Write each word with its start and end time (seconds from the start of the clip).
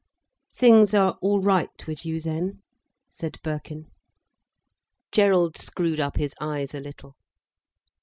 "Things 0.55 0.95
are 0.95 1.19
all 1.21 1.41
right 1.41 1.85
with 1.85 2.07
you 2.07 2.19
then?" 2.19 2.63
said 3.07 3.37
Birkin. 3.43 3.85
Gerald 5.11 5.59
screwed 5.59 5.99
up 5.99 6.17
his 6.17 6.33
eyes 6.41 6.73
a 6.73 6.79
little. 6.79 7.15